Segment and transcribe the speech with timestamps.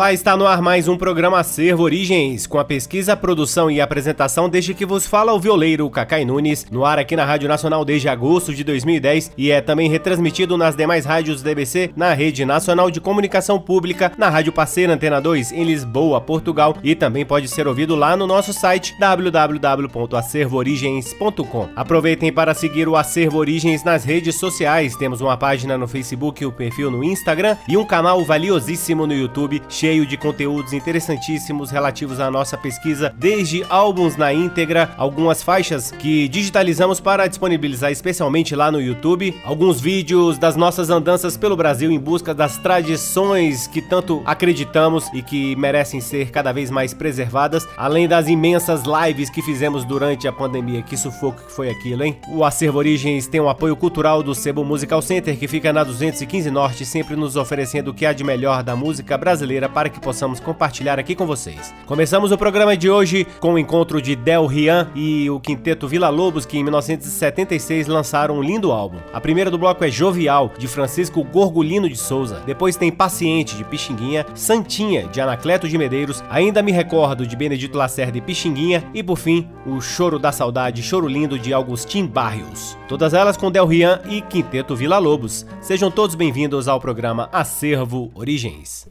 [0.00, 4.48] Olá, está no ar mais um programa Acervo Origens, com a pesquisa, produção e apresentação
[4.48, 8.08] desde que vos fala o violeiro Cacai Nunes, no ar aqui na Rádio Nacional desde
[8.08, 12.98] agosto de 2010 e é também retransmitido nas demais rádios DBC, na Rede Nacional de
[12.98, 17.94] Comunicação Pública, na Rádio Parceira Antena 2 em Lisboa, Portugal e também pode ser ouvido
[17.94, 21.68] lá no nosso site www.acervoorigens.com.
[21.76, 26.48] Aproveitem para seguir o Acervo Origens nas redes sociais, temos uma página no Facebook, o
[26.48, 31.72] um perfil no Instagram e um canal valiosíssimo no YouTube, cheio cheio de conteúdos interessantíssimos
[31.72, 38.54] relativos à nossa pesquisa, desde álbuns na íntegra, algumas faixas que digitalizamos para disponibilizar especialmente
[38.54, 43.82] lá no YouTube, alguns vídeos das nossas andanças pelo Brasil em busca das tradições que
[43.82, 49.42] tanto acreditamos e que merecem ser cada vez mais preservadas, além das imensas lives que
[49.42, 50.82] fizemos durante a pandemia.
[50.82, 52.16] Que sufoco que foi aquilo, hein?
[52.28, 56.48] O Acervo Origens tem o apoio cultural do Sebo Musical Center, que fica na 215
[56.48, 60.40] Norte, sempre nos oferecendo o que há de melhor da música brasileira para que possamos
[60.40, 61.74] compartilhar aqui com vocês.
[61.86, 66.08] Começamos o programa de hoje com o encontro de Del Rian e o quinteto Vila
[66.08, 68.98] Lobos, que em 1976 lançaram um lindo álbum.
[69.12, 72.42] A primeira do bloco é Jovial, de Francisco Gorgulino de Souza.
[72.46, 77.78] Depois tem Paciente, de Pixinguinha, Santinha, de Anacleto de Medeiros, Ainda Me Recordo, de Benedito
[77.78, 82.76] Lacerda e Pixinguinha, e por fim, O Choro da Saudade, Choro Lindo, de Agustin Barrios.
[82.88, 85.46] Todas elas com Del Rian e Quinteto Vila Lobos.
[85.60, 88.88] Sejam todos bem-vindos ao programa Acervo Origens.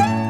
[0.00, 0.29] Que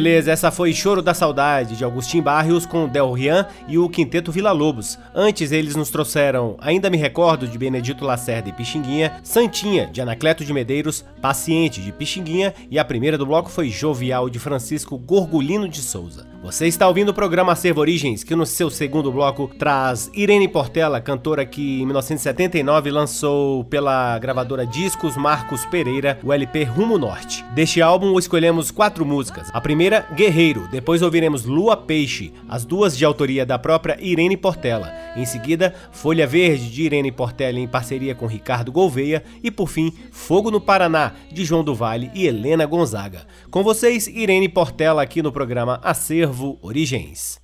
[0.00, 4.30] beleza, essa foi Choro da Saudade, de Agostinho Barrios com Del Rian e o Quinteto
[4.30, 4.96] Vila Lobos.
[5.12, 10.44] Antes eles nos trouxeram Ainda Me Recordo, de Benedito Lacerda e Pixinguinha, Santinha, de Anacleto
[10.44, 15.68] de Medeiros, Paciente, de Pixinguinha e a primeira do bloco foi Jovial, de Francisco Gorgulino
[15.68, 16.27] de Souza.
[16.40, 21.00] Você está ouvindo o programa Acervo Origens, que no seu segundo bloco traz Irene Portela,
[21.00, 27.44] cantora que em 1979 lançou pela gravadora Discos Marcos Pereira o LP Rumo Norte.
[27.56, 29.50] Deste álbum escolhemos quatro músicas.
[29.52, 34.94] A primeira, Guerreiro, depois ouviremos Lua Peixe, as duas de autoria da própria Irene Portela.
[35.16, 39.92] Em seguida, Folha Verde de Irene Portela em parceria com Ricardo Gouveia e por fim,
[40.12, 43.26] Fogo no Paraná de João do Vale e Helena Gonzaga.
[43.50, 46.27] Com vocês, Irene Portela aqui no programa Acervo
[46.60, 47.40] Origens.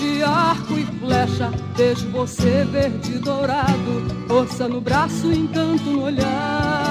[0.00, 6.85] De arco e flecha, vejo você verde dourado, força no braço, encanto no olhar.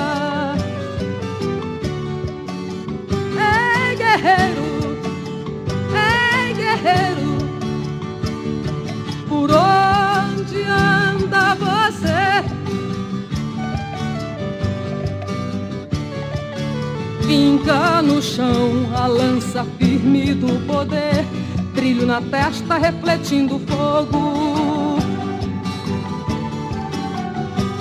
[17.66, 21.26] Vinca no chão a lança firme do poder,
[21.74, 25.00] brilho na testa refletindo fogo.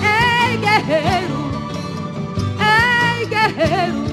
[0.01, 1.51] Ei, guerreiro,
[2.59, 4.05] ei, guerreiro,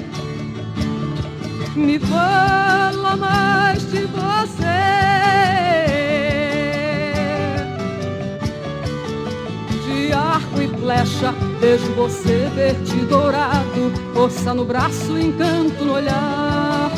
[1.75, 4.93] me fala mais de você.
[10.13, 16.91] arco e flecha, vejo você verde dourado, força no braço, encanto no olhar.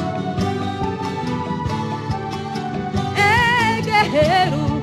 [3.17, 4.83] É guerreiro,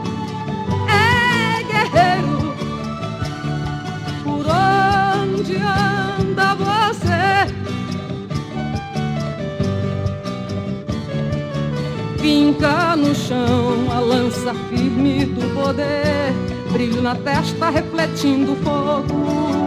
[0.87, 2.53] é guerreiro,
[4.23, 7.53] por onde anda você?
[12.19, 16.33] Finca no chão a lança firme do poder
[16.71, 19.60] brilho na testa refletindo fogo.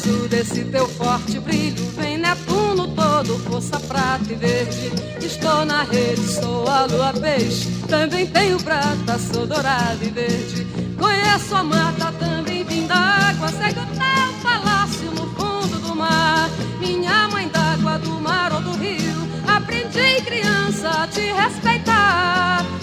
[0.00, 1.84] Azul desse teu forte brilho.
[1.96, 4.92] Vem Netuno todo, força prata e verde.
[5.20, 7.68] Estou na rede, sou a lua peixe.
[7.86, 10.66] Também tenho prata, sou dourado e verde.
[10.98, 13.48] Conheço a mata, também vim da água.
[13.48, 16.48] Segue o teu palácio no fundo do mar.
[16.78, 19.20] Minha mãe d'água, do mar ou do rio.
[19.46, 22.79] Aprendi criança a te respeitar.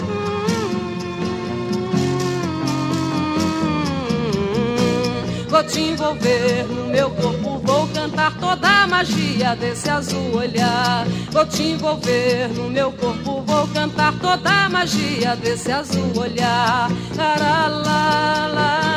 [5.58, 11.04] Vou te envolver no meu corpo, vou cantar toda a magia desse azul olhar.
[11.32, 16.88] Vou te envolver no meu corpo, vou cantar toda a magia desse azul olhar.
[17.16, 18.87] La,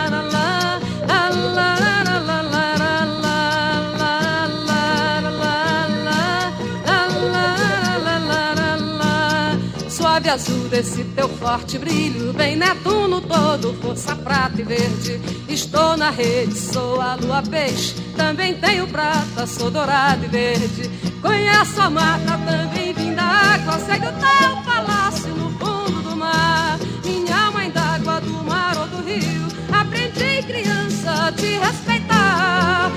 [10.22, 12.32] suave azul desse teu forte brilho.
[12.34, 15.20] Vem Netuno todo, força prata e verde.
[15.50, 17.96] Estou na rede, sou a lua peixe.
[18.16, 20.90] Também tenho prata, sou dourado e verde.
[21.22, 23.80] Conheço a mata, também vim da água.
[23.80, 26.78] Segue o teu palácio no fundo do mar.
[27.04, 29.48] Minha mãe d'água, do mar ou do rio.
[29.72, 32.92] Aprendi criança a te respeitar.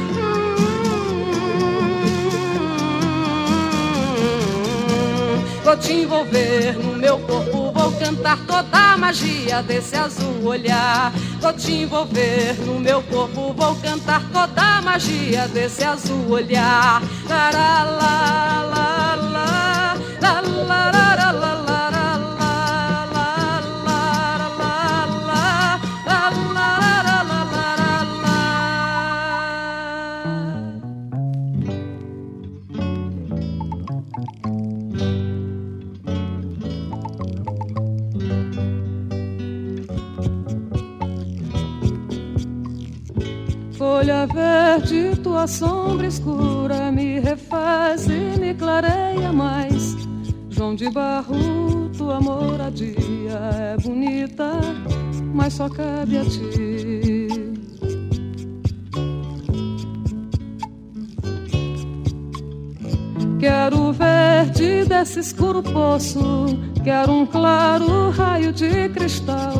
[5.64, 11.12] Vou te envolver meu corpo, vou cantar toda a magia desse azul olhar.
[11.38, 17.02] Vou te envolver no meu corpo, vou cantar toda a magia desse azul olhar.
[17.28, 17.50] La
[44.26, 49.96] verde, tua sombra escura me refaz e me clareia mais.
[50.50, 52.96] João de Barro, tua moradia
[53.72, 54.52] é bonita,
[55.34, 57.28] mas só cabe a ti.
[63.40, 66.46] Quero o verde desse escuro poço,
[66.82, 69.54] quero um claro raio de cristal.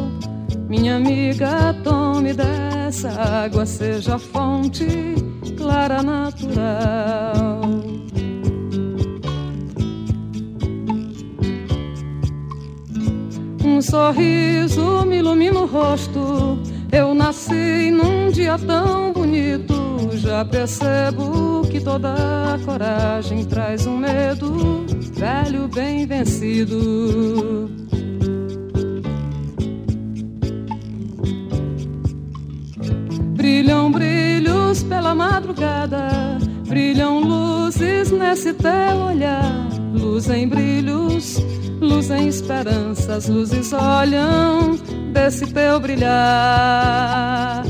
[0.68, 2.32] Minha amiga, tome
[2.84, 4.86] dessa água, seja fonte
[5.56, 7.62] clara natural.
[13.64, 16.58] Um sorriso me ilumina o rosto.
[16.92, 19.74] Eu nasci num dia tão bonito.
[20.12, 22.14] Já percebo que toda
[22.66, 27.83] coragem traz um medo, velho bem vencido.
[34.88, 41.42] Pela madrugada, brilham luzes nesse teu olhar, luz em brilhos
[41.84, 44.76] luz em esperanças, luzes olham
[45.12, 47.64] desse teu brilhar.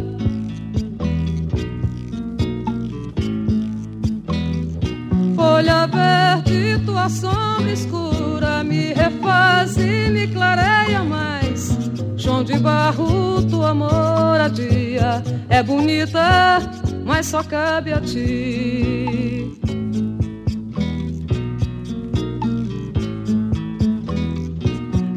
[5.35, 11.77] Folha verde, tua sombra escura me refaz e me clareia mais.
[12.17, 16.61] João de barro, tua moradia é bonita,
[17.05, 19.51] mas só cabe a ti.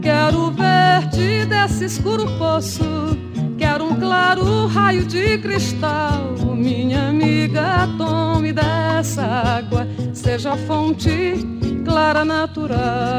[0.02, 3.18] Quero ver-te desse escuro poço.
[3.58, 6.36] Quero um claro raio de cristal.
[6.56, 9.88] Minha amiga, tome dessa água.
[10.14, 11.36] Seja fonte
[11.84, 13.18] clara natural.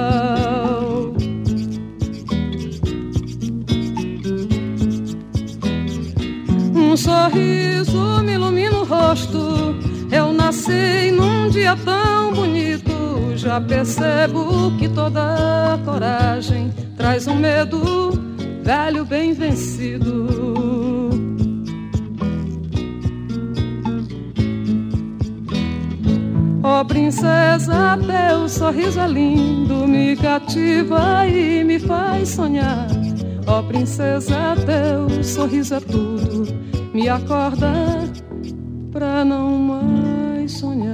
[6.75, 8.58] Um sorriso me ilumina
[8.99, 9.75] rosto.
[10.11, 12.99] Eu nasci num dia tão bonito
[13.39, 18.11] já percebo que toda coragem traz um medo
[18.65, 20.27] velho bem vencido.
[26.65, 32.89] Ó oh, princesa, teu sorriso é lindo, me cativa e me faz sonhar.
[33.47, 36.45] Ó oh, princesa, teu sorriso é tudo,
[36.93, 38.08] me acorda
[38.99, 40.88] pra não mais sonhar.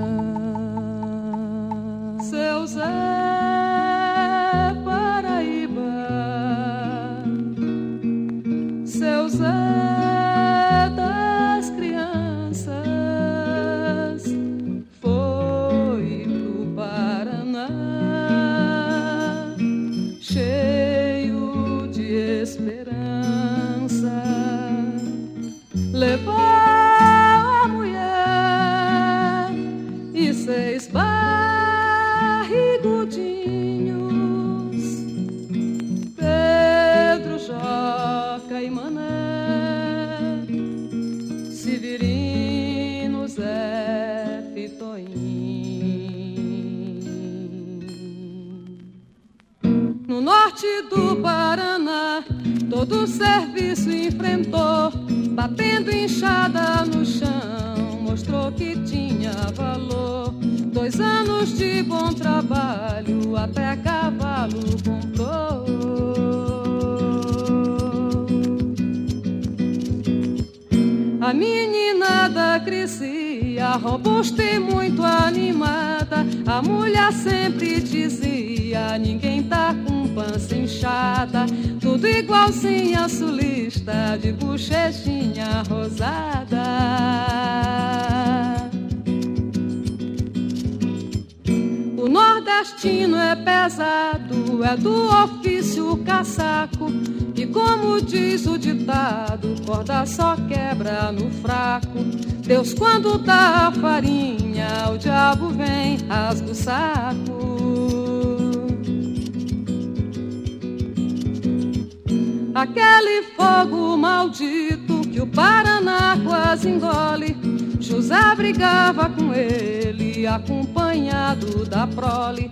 [120.35, 122.51] Acompanhado da prole.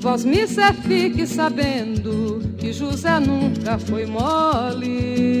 [0.00, 5.32] Vós me fique sabendo que José nunca foi mole.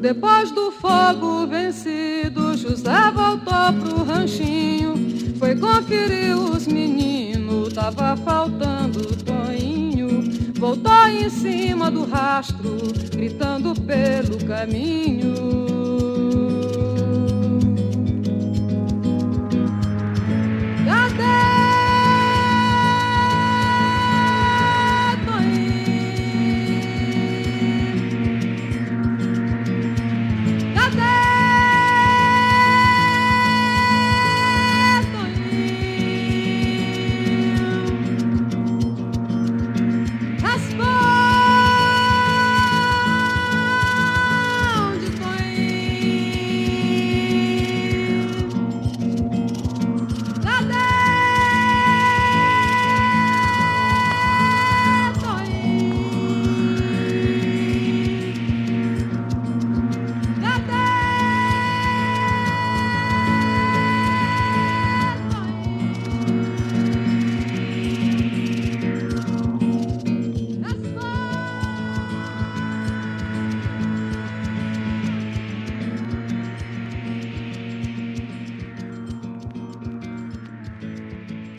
[0.00, 4.94] Depois do fogo vencido, José voltou pro ranchinho,
[5.38, 9.12] foi conferir os meninos, tava faltando
[10.62, 12.76] voltou em cima do rastro,
[13.10, 15.34] gritando pelo caminho.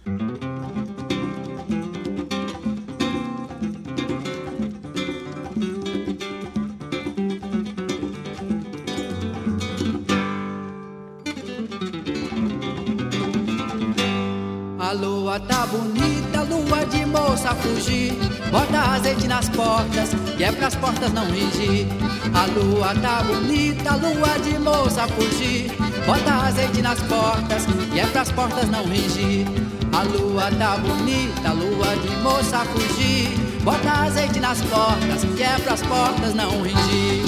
[15.29, 18.28] lua tá bonita, lua de moça fugir.
[18.51, 21.87] Bota azeite nas portas, que é pras portas não ringir.
[22.35, 25.71] A lua tá bonita, lua de moça fugir.
[26.07, 29.47] Bota azeite nas portas, que é pras portas não ringir.
[29.93, 33.37] A lua tá bonita, lua de moça fugir.
[33.63, 37.25] Bota azeite nas portas, que é pras portas não ringir.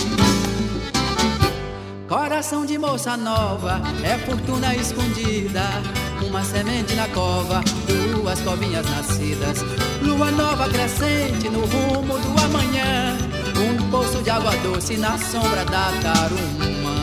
[2.08, 9.64] Coração de moça nova, é fortuna escondida uma semente na cova, duas covinhas nascidas,
[10.02, 13.16] lua nova crescente no rumo do amanhã,
[13.56, 17.00] um poço de água doce na sombra da tarumã.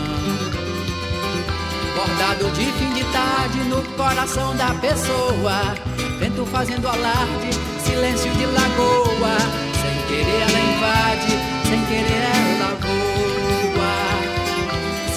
[1.96, 5.76] Bordado de fim de tarde no coração da pessoa,
[6.20, 7.50] vento fazendo alarde,
[7.84, 9.38] silêncio de lagoa,
[9.82, 11.32] sem querer ela invade,
[11.68, 12.24] sem querer
[12.56, 13.98] ela voa.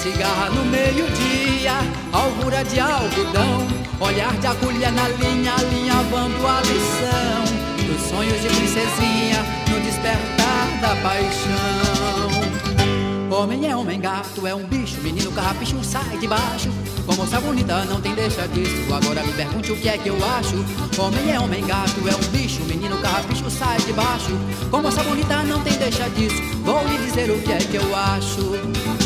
[0.01, 1.73] Cigarra no meio-dia,
[2.11, 7.43] alvura de algodão Olhar de agulha na linha, alinhavando a lição
[7.85, 12.51] Dos sonhos de princesinha no despertar da paixão
[13.31, 16.69] Homem é homem, gato é um bicho, menino carrapicho sai de baixo.
[17.05, 20.17] Com moça bonita não tem deixa disso, agora me pergunte o que é que eu
[20.37, 20.57] acho.
[21.01, 24.37] Homem é homem, gato é um bicho, menino carrapicho sai de baixo.
[24.69, 27.95] Com moça bonita não tem deixa disso, vou lhe dizer o que é que eu
[27.95, 29.00] acho.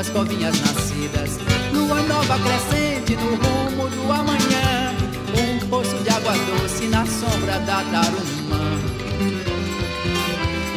[0.00, 1.38] Duas covinhas nascidas.
[1.72, 4.94] Lua nova crescente no rumo do amanhã.
[5.36, 8.80] Um poço de água doce na sombra da tarumã.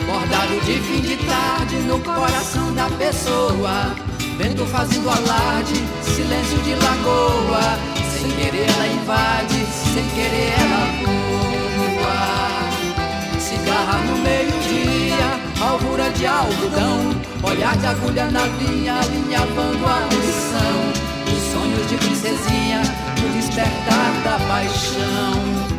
[0.05, 3.95] Bordado de fim de tarde no coração da pessoa.
[4.37, 7.79] Vento fazendo alarde, silêncio de lagoa.
[8.11, 12.43] Sem querer ela invade, sem querer ela voa
[13.39, 15.02] cigarra no meio-dia,
[15.63, 16.99] alvura de algodão,
[17.43, 20.75] olhar de agulha na linha, alinhavando a lição.
[21.33, 22.81] Os sonhos de princesinha,
[23.23, 25.73] o despertar da paixão.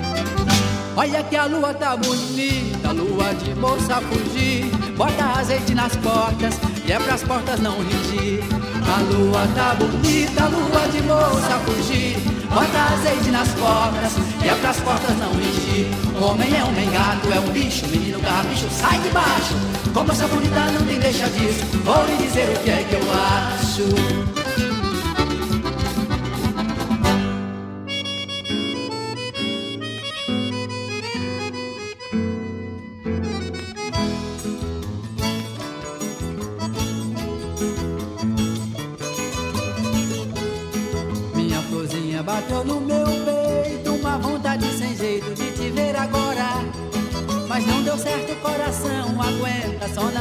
[0.97, 4.71] Olha que a lua tá bonita, lua de moça fugir.
[4.97, 6.55] Bota azeite nas portas,
[6.93, 8.41] é pras portas não ringir.
[8.87, 12.17] A lua tá bonita, lua de moça fugir.
[12.55, 14.13] Bota azeite nas portas,
[14.45, 15.91] e é pras portas não encher.
[16.23, 19.55] Homem é homem, gato é um bicho, menino bicho, sai de baixo.
[19.93, 23.13] Como essa bonita não tem deixa disso, vou lhe dizer o que é que eu
[23.13, 24.44] acho.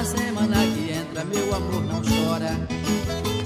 [0.06, 2.58] Semana que entra meu amor não chora.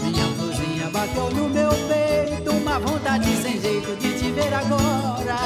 [0.01, 5.37] Minha florzinha bateu no meu peito, uma vontade sem jeito de te ver agora.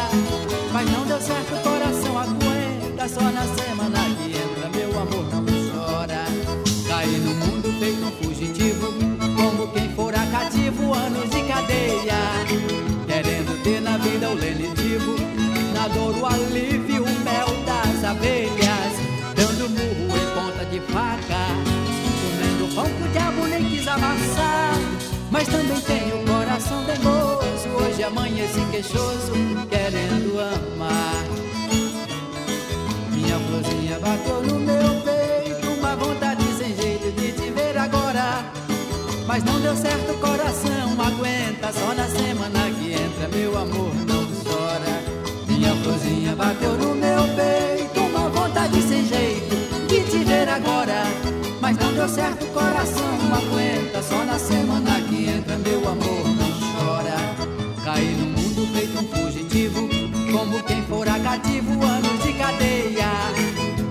[0.72, 5.46] Mas não deu certo, o coração aguenta, só na semana que entra meu amor não
[5.72, 6.26] chora.
[6.88, 8.94] Caí no mundo feito um fugitivo,
[9.36, 12.22] como quem fora cativo, anos de cadeia.
[13.08, 15.16] Querendo ter na vida o lenitivo,
[15.74, 16.91] na dor o alívio,
[28.82, 29.32] queixoso,
[29.70, 31.26] querendo amar.
[33.12, 35.68] Minha florzinha bateu no meu peito.
[35.78, 38.44] Uma vontade sem jeito de te ver agora.
[39.28, 41.72] Mas não deu certo, coração aguenta.
[41.72, 45.04] Só na semana que entra, meu amor não chora.
[45.48, 48.00] Minha florzinha bateu no meu peito.
[48.02, 49.56] Uma vontade sem jeito
[49.88, 51.04] de te ver agora.
[51.62, 54.02] Mas não deu certo, coração aguenta.
[54.02, 56.31] Só na semana que entra, meu amor
[58.72, 59.90] feito um fugitivo,
[60.32, 63.12] como quem fora cativo, anos de cadeia.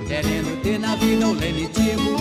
[0.07, 2.17] Querendo ter na vida o lenitivo,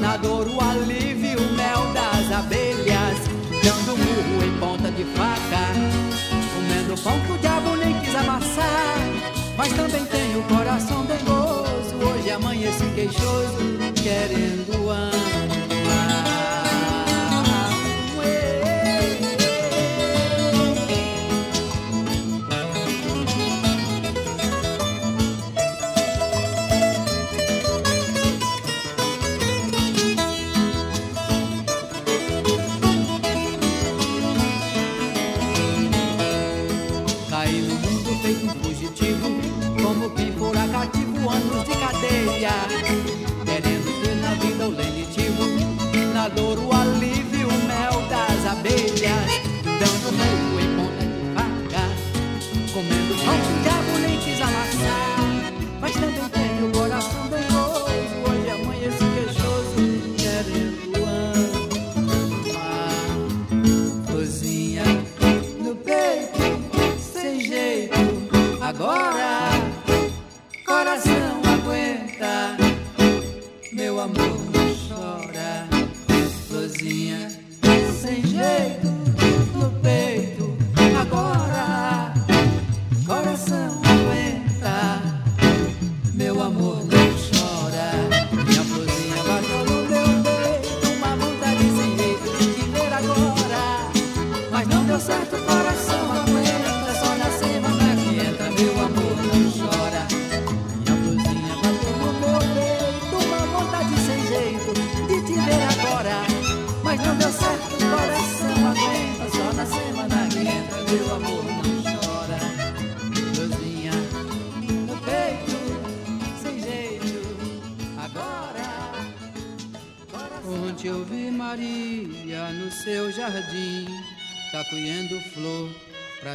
[0.00, 3.18] na dor o alívio, o mel das abelhas.
[3.62, 5.72] Dando murro em ponta de faca,
[6.54, 8.98] comendo pão que o diabo nem quis amassar.
[9.56, 13.56] Mas também tem o coração dengoso hoje amanheci queixoso,
[14.02, 15.49] querendo amar.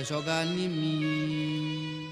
[0.06, 2.10] Jogar em mim.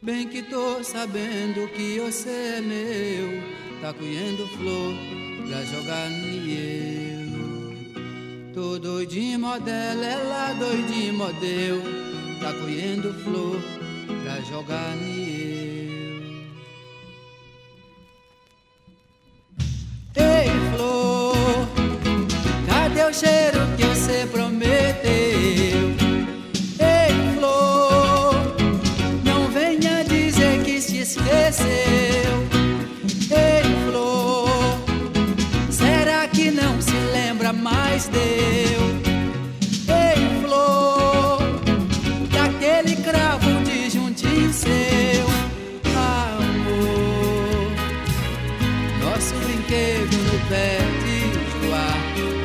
[0.00, 3.42] Bem que tô sabendo que você é meu,
[3.80, 4.94] tá colhendo flor
[5.48, 7.32] pra jogar no eu.
[8.54, 11.82] Tô doidinho modelo, ela doidinho modelo,
[12.40, 13.60] tá colhendo flor
[14.22, 15.11] pra jogar no
[38.02, 38.82] mais deu?
[39.94, 41.38] Ei, flor,
[42.32, 45.26] daquele cravo de juntinho seu.
[45.94, 46.92] Amor,
[49.00, 51.22] nosso brinquedo no pé de.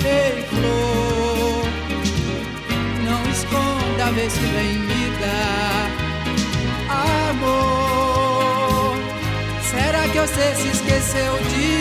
[0.08, 1.66] Ei, flor,
[3.04, 5.92] não esconda, vê se vem me dar.
[6.90, 7.68] Amor
[10.10, 11.77] que você se esqueceu de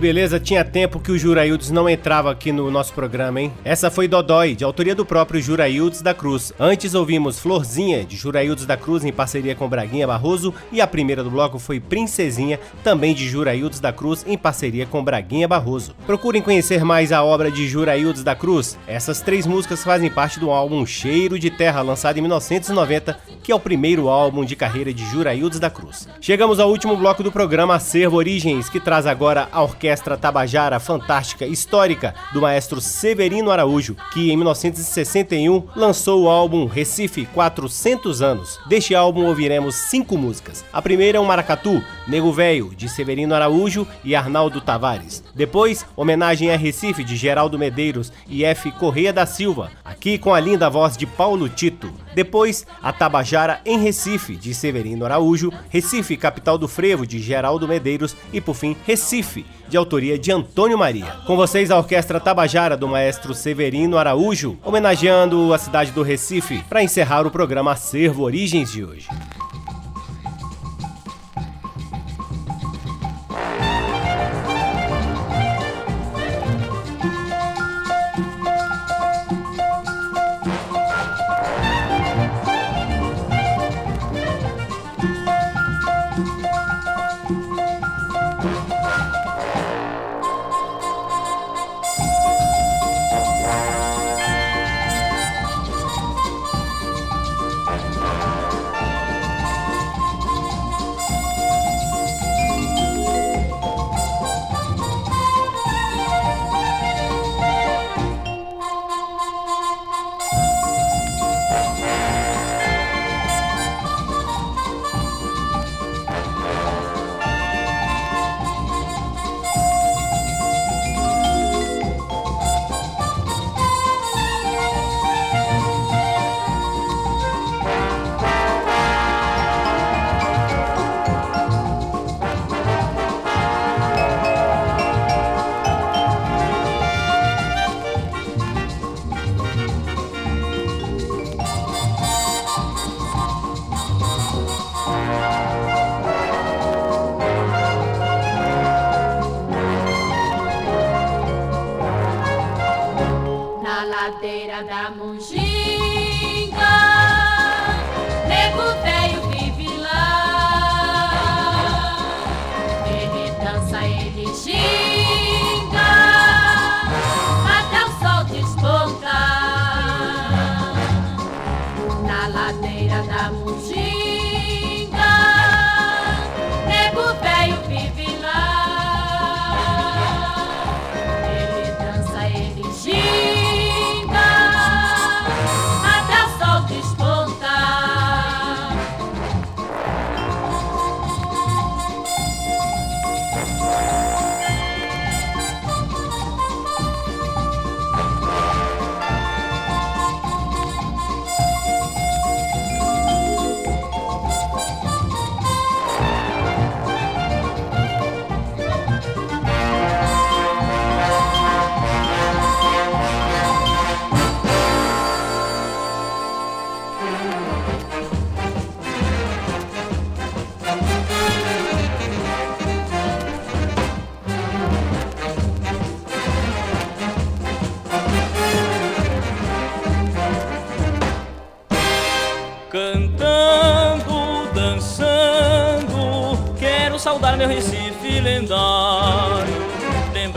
[0.00, 3.52] beleza, tinha tempo que o Juraildes não entrava aqui no nosso programa, hein?
[3.62, 6.54] Essa foi Dodói, de autoria do próprio Juraildes da Cruz.
[6.58, 10.54] Antes ouvimos Florzinha, de Juraildes da Cruz, em parceria com Braguinha Barroso.
[10.72, 15.04] E a primeira do bloco foi Princesinha, também de Juraildes da Cruz, em parceria com
[15.04, 15.94] Braguinha Barroso.
[16.06, 18.78] Procurem conhecer mais a obra de Juraildes da Cruz.
[18.86, 23.54] Essas três músicas fazem parte do álbum Cheiro de Terra, lançado em 1990, que é
[23.54, 26.08] o primeiro álbum de carreira de Juraildes da Cruz.
[26.22, 30.78] Chegamos ao último bloco do programa Acervo Origens, que traz agora a orquestra Orquestra Tabajara
[30.78, 38.60] Fantástica Histórica do maestro Severino Araújo, que em 1961 lançou o álbum Recife 400 anos.
[38.68, 40.64] Deste álbum ouviremos cinco músicas.
[40.72, 45.24] A primeira é um maracatu, Nego Velho, de Severino Araújo e Arnaldo Tavares.
[45.34, 48.70] Depois, homenagem a Recife, de Geraldo Medeiros e F.
[48.70, 51.92] Correia da Silva, aqui com a linda voz de Paulo Tito.
[52.14, 58.16] Depois, a Tabajara em Recife, de Severino Araújo, Recife, capital do frevo, de Geraldo Medeiros
[58.32, 61.16] e, por fim, Recife, de autoria de Antônio Maria.
[61.26, 66.82] Com vocês, a Orquestra Tabajara do maestro Severino Araújo, homenageando a cidade do Recife, para
[66.82, 69.08] encerrar o programa Acervo Origens de hoje.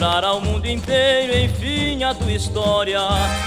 [0.04, 3.00] Lembrar ao mundo inteiro, enfim, a tua história,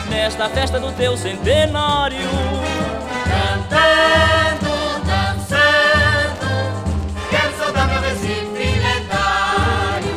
[0.09, 2.17] nesta festa do teu centenário.
[3.29, 6.47] Cantando, dançando,
[7.29, 10.15] quero saudar meu Recife lendário.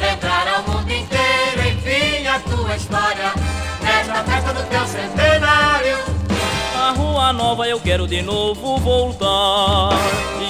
[0.00, 3.32] Lembrar ao mundo inteiro, enfim, a tua história,
[3.80, 6.15] nesta festa do teu centenário.
[6.96, 9.90] Rua nova eu quero de novo voltar.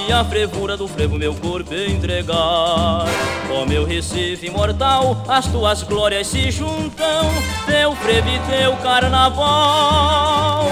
[0.07, 3.05] E a frevura do frevo meu corpo entregar.
[3.51, 7.29] Ó meu Recife imortal, as tuas glórias se juntam.
[7.65, 10.67] Teu frevo e teu carnaval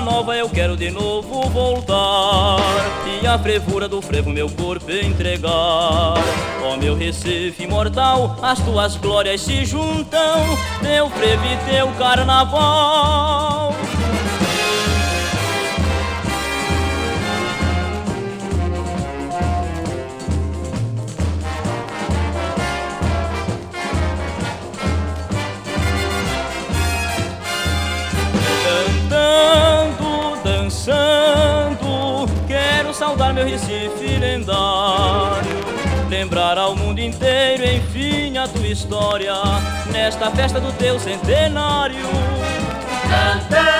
[0.00, 2.58] Nova eu quero de novo voltar
[3.22, 6.14] E a frevura do frevo meu corpo entregar.
[6.62, 10.40] Ó meu Recife imortal, as tuas glórias se juntam
[10.82, 13.74] Teu frevo e teu carnaval
[30.86, 35.50] Dançando, quero saudar meu Recife lendário.
[36.08, 39.32] Lembrar ao mundo inteiro, enfim, a tua história,
[39.90, 42.06] nesta festa do teu centenário.
[43.02, 43.75] Cantando,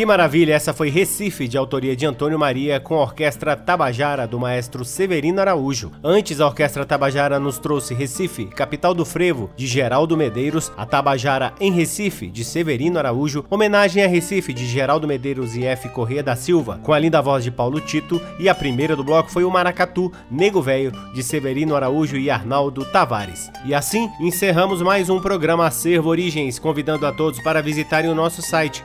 [0.00, 4.40] Que maravilha, essa foi Recife, de autoria de Antônio Maria, com a Orquestra Tabajara, do
[4.40, 5.92] maestro Severino Araújo.
[6.02, 11.52] Antes, a Orquestra Tabajara nos trouxe Recife, Capital do Frevo, de Geraldo Medeiros, a Tabajara
[11.60, 15.90] em Recife, de Severino Araújo, homenagem a Recife, de Geraldo Medeiros e F.
[15.90, 19.30] Corrêa da Silva, com a linda voz de Paulo Tito, e a primeira do bloco
[19.30, 23.52] foi o Maracatu, Nego Velho, de Severino Araújo e Arnaldo Tavares.
[23.66, 28.40] E assim, encerramos mais um programa Acervo Origens, convidando a todos para visitarem o nosso
[28.40, 28.82] site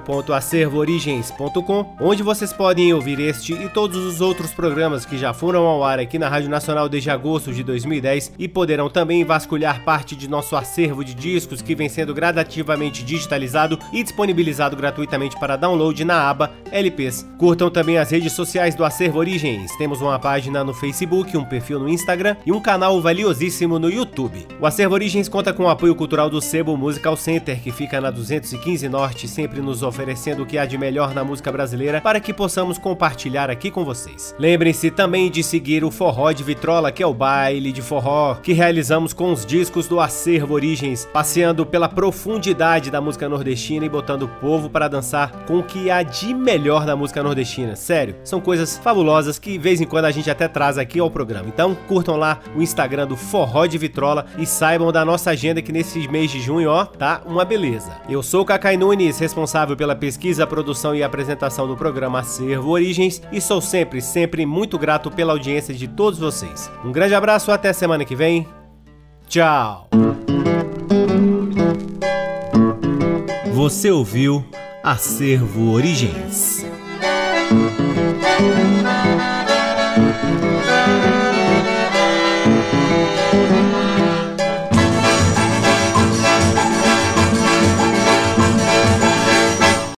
[0.00, 5.82] www.acervoorigens.com, onde vocês podem ouvir este e todos os outros programas que já foram ao
[5.84, 10.28] ar aqui na Rádio Nacional desde agosto de 2010 e poderão também vasculhar parte de
[10.28, 16.28] nosso acervo de discos que vem sendo gradativamente digitalizado e disponibilizado gratuitamente para download na
[16.28, 17.26] aba LPs.
[17.38, 19.74] Curtam também as redes sociais do Acervo Origens.
[19.76, 24.46] Temos uma página no Facebook, um perfil no Instagram e um canal valiosíssimo no YouTube.
[24.60, 28.10] O Acervo Origens conta com o apoio cultural do Sebo Musical Center, que fica na
[28.10, 32.32] 215 Norte, sempre nos oferecendo o que há de melhor na música brasileira para que
[32.32, 34.34] possamos compartilhar aqui com vocês.
[34.38, 38.52] Lembrem-se também de seguir o Forró de Vitrola, que é o baile de forró que
[38.52, 44.22] realizamos com os discos do Acervo Origens, passeando pela profundidade da música nordestina e botando
[44.22, 47.74] o povo para dançar com o que há de melhor da música nordestina.
[47.74, 51.10] Sério, são coisas fabulosas que de vez em quando a gente até traz aqui ao
[51.10, 51.48] programa.
[51.48, 55.72] Então curtam lá o Instagram do Forró de Vitrola e saibam da nossa agenda que
[55.72, 57.92] nesse mês de junho, ó, tá uma beleza.
[58.08, 59.18] Eu sou o Cacai Nunes,
[59.76, 65.10] pela pesquisa, produção e apresentação do programa Acervo Origens e sou sempre, sempre muito grato
[65.10, 66.70] pela audiência de todos vocês.
[66.84, 68.48] Um grande abraço, até semana que vem.
[69.28, 69.88] Tchau.
[73.52, 74.44] Você ouviu
[74.82, 76.64] Acervo Origens.